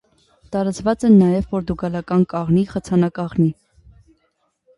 Տարածված 0.53 1.03
են 1.09 1.19
նաև 1.23 1.45
պորտուգալական 1.51 2.25
կաղնի, 2.33 2.65
խցանակաղնի։ 2.73 3.53